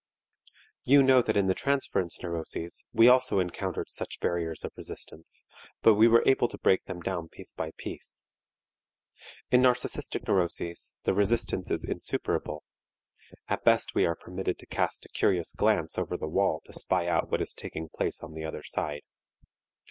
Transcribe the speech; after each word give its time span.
You 0.83 1.03
know 1.03 1.21
that 1.21 1.37
in 1.37 1.45
the 1.45 1.53
transference 1.53 2.23
neuroses 2.23 2.85
we 2.91 3.07
also 3.07 3.37
encountered 3.39 3.87
such 3.87 4.19
barriers 4.19 4.63
of 4.63 4.71
resistance, 4.75 5.43
but 5.83 5.93
we 5.93 6.07
were 6.07 6.23
able 6.27 6.47
to 6.47 6.57
break 6.57 6.85
them 6.85 7.01
down 7.01 7.29
piece 7.29 7.53
by 7.53 7.69
piece. 7.77 8.25
In 9.51 9.61
narcistic 9.61 10.27
neuroses 10.27 10.95
the 11.03 11.13
resistance 11.13 11.69
is 11.69 11.85
insuperable; 11.85 12.63
at 13.47 13.63
best 13.63 13.93
we 13.93 14.07
are 14.07 14.15
permitted 14.15 14.57
to 14.57 14.65
cast 14.65 15.05
a 15.05 15.09
curious 15.09 15.53
glance 15.53 15.99
over 15.99 16.17
the 16.17 16.27
wall 16.27 16.63
to 16.65 16.73
spy 16.73 17.05
out 17.05 17.29
what 17.29 17.39
is 17.43 17.53
taking 17.53 17.87
place 17.87 18.23
on 18.23 18.33
the 18.33 18.43
other 18.43 18.63
side. 18.63 19.03